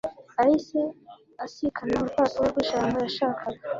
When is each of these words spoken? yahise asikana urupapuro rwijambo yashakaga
yahise 0.37 0.79
asikana 1.45 1.93
urupapuro 1.95 2.45
rwijambo 2.51 2.95
yashakaga 3.05 3.61